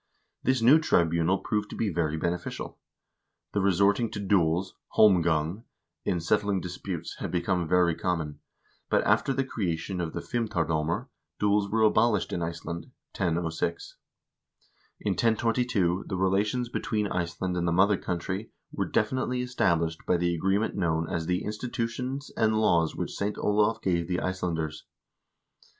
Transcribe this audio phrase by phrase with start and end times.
[0.41, 2.79] This new tribunal proved to be very beneficial.
[3.51, 5.63] The resorting to duels (holmgang)
[6.05, 8.39] in settling disputes had become very common,
[8.89, 12.85] but after the creation of the fimtarddmr duels were abolished in Iceland,
[13.15, 13.97] 1006.
[15.01, 20.33] In 1022 the relations between Iceland and the mother country were definitely established by the
[20.33, 23.37] agreement known as the "Institutions and Laws which St.
[23.37, 24.83] Olav gave the Icelanders."